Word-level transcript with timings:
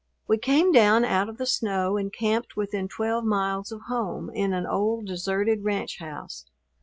We 0.27 0.39
came 0.39 0.71
down 0.71 1.05
out 1.05 1.29
of 1.29 1.37
the 1.37 1.45
snow 1.45 1.95
and 1.95 2.11
camped 2.11 2.55
within 2.55 2.87
twelve 2.87 3.23
miles 3.23 3.71
of 3.71 3.81
home 3.81 4.31
in 4.33 4.51
an 4.51 4.65
old, 4.65 5.05
deserted 5.05 5.63
ranch 5.63 5.99
house. 5.99 6.43